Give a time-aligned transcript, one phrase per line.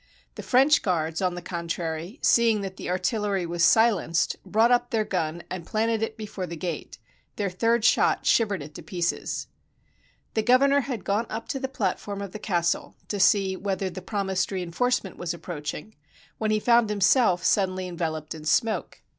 [0.33, 5.05] The French guards, on the contrary, seeing that the artillery was silenced, brought up their
[5.05, 6.97] gun and planted it before the gate;
[7.35, 9.45] their third shot shivered it to pieces.
[10.33, 14.01] The governor had gone up to the platform of the castle to see whether the
[14.01, 15.93] promised reinforcement was ap proaching,
[16.39, 19.03] when he found himself suddenly enveloped in smoke.